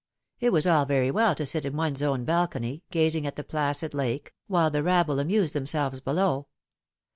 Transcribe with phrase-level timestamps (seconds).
[0.39, 3.93] It was all very well to sit in one's own balcony, gazing at the placid
[3.93, 6.47] lake, while the rabble amused themselves below.